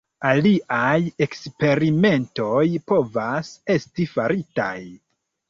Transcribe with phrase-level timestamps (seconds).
[0.27, 2.63] Aliaj eksperimentoj
[2.93, 4.75] povas esti faritaj.